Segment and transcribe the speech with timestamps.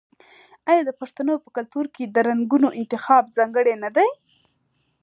[0.69, 4.09] آیا د پښتنو په کلتور کې د رنګونو انتخاب ځانګړی نه دی؟